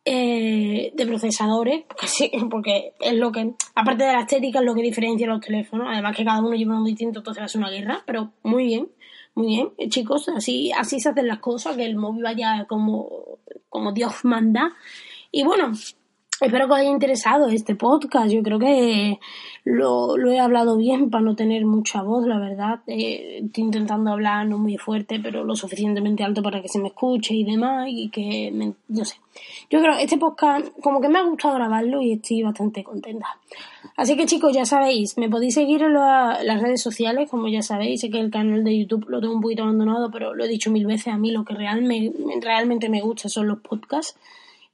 Eh, 0.06 0.92
de 0.94 1.06
procesadores, 1.06 1.84
porque, 2.50 2.92
es 3.00 3.14
lo 3.14 3.32
que, 3.32 3.54
aparte 3.74 4.04
de 4.04 4.12
la 4.12 4.20
estética, 4.20 4.58
es 4.58 4.64
lo 4.66 4.74
que 4.74 4.82
diferencia 4.82 5.26
los 5.26 5.40
teléfonos, 5.40 5.88
además 5.90 6.14
que 6.14 6.26
cada 6.26 6.40
uno 6.40 6.54
lleva 6.54 6.76
uno 6.76 6.84
distinto, 6.84 7.20
entonces 7.20 7.40
va 7.40 7.46
a 7.46 7.48
ser 7.48 7.62
una 7.62 7.70
guerra, 7.70 8.02
pero 8.04 8.30
muy 8.42 8.66
bien, 8.66 8.88
muy 9.34 9.46
bien, 9.46 9.70
eh, 9.78 9.88
chicos, 9.88 10.28
así, 10.28 10.70
así 10.72 11.00
se 11.00 11.08
hacen 11.08 11.26
las 11.26 11.38
cosas, 11.38 11.74
que 11.74 11.86
el 11.86 11.96
móvil 11.96 12.22
vaya 12.22 12.66
como, 12.68 13.38
como 13.70 13.92
Dios 13.92 14.12
manda. 14.24 14.74
Y 15.30 15.42
bueno, 15.42 15.72
Espero 16.40 16.66
que 16.66 16.72
os 16.72 16.78
haya 16.80 16.90
interesado 16.90 17.46
este 17.46 17.76
podcast. 17.76 18.28
Yo 18.28 18.42
creo 18.42 18.58
que 18.58 19.20
lo, 19.62 20.16
he 20.16 20.40
hablado 20.40 20.76
bien 20.76 21.08
para 21.08 21.24
no 21.24 21.36
tener 21.36 21.64
mucha 21.64 22.02
voz, 22.02 22.26
la 22.26 22.40
verdad. 22.40 22.80
Eh, 22.88 23.40
estoy 23.44 23.64
intentando 23.64 24.10
hablar 24.10 24.44
no 24.48 24.58
muy 24.58 24.76
fuerte, 24.76 25.20
pero 25.22 25.44
lo 25.44 25.54
suficientemente 25.54 26.24
alto 26.24 26.42
para 26.42 26.60
que 26.60 26.68
se 26.68 26.80
me 26.80 26.88
escuche 26.88 27.34
y 27.34 27.44
demás. 27.44 27.86
Y 27.88 28.08
que, 28.08 28.50
me, 28.52 28.72
no 28.88 29.04
sé. 29.04 29.14
Yo 29.70 29.80
creo 29.80 29.96
que 29.96 30.02
este 30.02 30.18
podcast, 30.18 30.66
como 30.82 31.00
que 31.00 31.08
me 31.08 31.20
ha 31.20 31.22
gustado 31.22 31.54
grabarlo 31.54 32.02
y 32.02 32.14
estoy 32.14 32.42
bastante 32.42 32.82
contenta. 32.82 33.28
Así 33.96 34.16
que 34.16 34.26
chicos, 34.26 34.52
ya 34.52 34.64
sabéis, 34.64 35.16
me 35.16 35.28
podéis 35.28 35.54
seguir 35.54 35.82
en 35.82 35.94
las 35.94 36.60
redes 36.60 36.82
sociales, 36.82 37.30
como 37.30 37.46
ya 37.46 37.62
sabéis. 37.62 38.00
Sé 38.00 38.10
que 38.10 38.18
el 38.18 38.32
canal 38.32 38.64
de 38.64 38.76
YouTube 38.76 39.08
lo 39.08 39.20
tengo 39.20 39.34
un 39.34 39.40
poquito 39.40 39.62
abandonado, 39.62 40.10
pero 40.10 40.34
lo 40.34 40.44
he 40.44 40.48
dicho 40.48 40.72
mil 40.72 40.84
veces. 40.84 41.14
A 41.14 41.16
mí 41.16 41.30
lo 41.30 41.44
que 41.44 41.54
realmente 41.54 42.88
me 42.88 43.02
gusta 43.02 43.28
son 43.28 43.46
los 43.46 43.60
podcasts. 43.60 44.18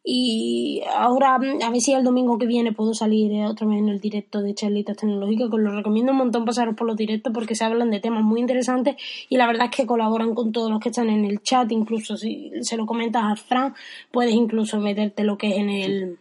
Y 0.03 0.83
ahora, 0.97 1.35
a 1.35 1.71
ver 1.71 1.81
si 1.81 1.93
el 1.93 2.05
domingo 2.05 2.39
que 2.39 2.47
viene 2.47 2.73
puedo 2.73 2.95
salir 2.95 3.33
eh, 3.33 3.47
otra 3.47 3.67
vez 3.67 3.79
en 3.79 3.91
el 3.91 4.01
directo 4.01 4.41
de 4.41 4.55
charlitas 4.55 4.97
tecnológicas, 4.97 5.51
que 5.51 5.57
os 5.57 5.61
lo 5.61 5.77
recomiendo 5.77 6.13
un 6.13 6.19
montón 6.19 6.47
pasaros 6.47 6.75
por 6.75 6.87
los 6.87 6.97
directos 6.97 7.35
porque 7.35 7.55
se 7.55 7.65
hablan 7.65 7.91
de 7.91 8.01
temas 8.01 8.23
muy 8.23 8.41
interesantes 8.41 8.97
y 9.29 9.37
la 9.37 9.47
verdad 9.47 9.69
es 9.71 9.77
que 9.77 9.87
colaboran 9.87 10.35
con 10.35 10.53
todos 10.53 10.71
los 10.71 10.81
que 10.81 10.89
están 10.89 11.11
en 11.11 11.27
el 11.27 11.43
chat, 11.43 11.71
incluso 11.71 12.17
si 12.17 12.51
se 12.63 12.79
lo 12.79 12.87
comentas 12.87 13.25
a 13.25 13.37
Fran, 13.37 13.75
puedes 14.11 14.33
incluso 14.33 14.81
meterte 14.81 15.23
lo 15.23 15.37
que 15.37 15.51
es 15.51 15.59
en 15.59 15.69
el, 15.69 16.19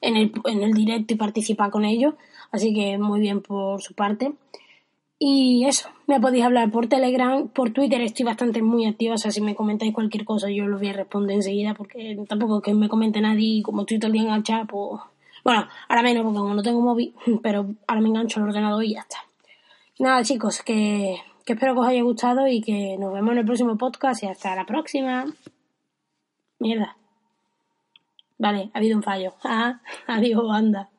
en 0.00 0.16
el, 0.16 0.32
en 0.44 0.62
el 0.62 0.72
directo 0.72 1.14
y 1.14 1.16
participar 1.16 1.70
con 1.70 1.84
ellos, 1.84 2.14
así 2.50 2.74
que 2.74 2.98
muy 2.98 3.20
bien 3.20 3.40
por 3.40 3.82
su 3.82 3.94
parte. 3.94 4.32
Y 5.18 5.64
eso, 5.66 5.88
me 6.06 6.20
podéis 6.20 6.44
hablar 6.44 6.70
por 6.70 6.88
Telegram, 6.88 7.48
por 7.48 7.70
Twitter 7.70 8.00
estoy 8.00 8.26
bastante 8.26 8.62
muy 8.62 8.86
activa, 8.86 9.14
o 9.14 9.18
sea, 9.18 9.30
si 9.30 9.40
me 9.40 9.54
comentáis 9.54 9.94
cualquier 9.94 10.24
cosa 10.24 10.50
yo 10.50 10.66
lo 10.66 10.78
voy 10.78 10.88
a 10.88 10.92
responder 10.92 11.36
enseguida 11.36 11.74
porque 11.74 12.18
tampoco 12.28 12.60
que 12.60 12.74
me 12.74 12.88
comente 12.88 13.20
nadie 13.20 13.62
como 13.62 13.82
estoy 13.82 13.98
todo 13.98 14.08
el 14.08 14.12
día 14.14 14.34
el 14.34 14.66
pues... 14.66 15.00
Bueno, 15.44 15.68
ahora 15.88 16.02
menos 16.02 16.24
porque 16.24 16.38
como 16.38 16.54
no 16.54 16.62
tengo 16.62 16.80
móvil, 16.80 17.14
pero 17.42 17.74
ahora 17.86 18.00
me 18.00 18.08
engancho 18.08 18.40
al 18.40 18.48
ordenador 18.48 18.82
y 18.84 18.94
ya 18.94 19.00
está. 19.00 19.18
Y 19.96 20.02
nada 20.02 20.24
chicos, 20.24 20.62
que, 20.62 21.16
que 21.44 21.52
espero 21.52 21.74
que 21.74 21.80
os 21.80 21.86
haya 21.86 22.02
gustado 22.02 22.48
y 22.48 22.60
que 22.60 22.96
nos 22.98 23.12
vemos 23.12 23.32
en 23.32 23.38
el 23.38 23.44
próximo 23.44 23.76
podcast 23.76 24.22
y 24.22 24.26
hasta 24.26 24.56
la 24.56 24.66
próxima. 24.66 25.26
Mierda. 26.58 26.96
Vale, 28.38 28.70
ha 28.74 28.78
habido 28.78 28.96
un 28.96 29.02
fallo. 29.02 29.34
Ah, 29.44 29.80
adiós, 30.06 30.44
anda. 30.50 30.90